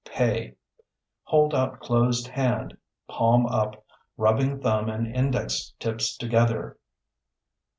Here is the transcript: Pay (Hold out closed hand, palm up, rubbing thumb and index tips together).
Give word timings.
Pay 0.09 0.55
(Hold 1.25 1.53
out 1.53 1.79
closed 1.79 2.25
hand, 2.27 2.75
palm 3.07 3.45
up, 3.45 3.85
rubbing 4.17 4.59
thumb 4.59 4.89
and 4.89 5.05
index 5.05 5.75
tips 5.77 6.17
together). 6.17 6.79